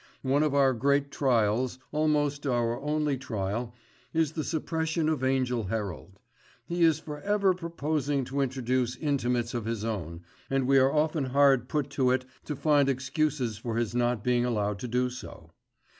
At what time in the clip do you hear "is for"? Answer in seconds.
6.81-7.21